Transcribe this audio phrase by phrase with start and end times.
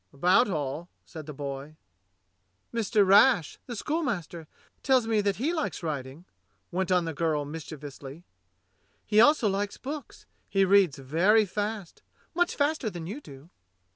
[0.11, 1.75] "About all," said the boy.
[2.73, 3.05] "Mr.
[3.05, 4.47] Rash, the schoolmaster,
[4.81, 6.25] tells me that he likes riding,"
[6.71, 8.23] went on the girl mischievously;
[9.05, 12.01] "he also likes books; he reads very fast,
[12.33, 13.51] much faster than you do."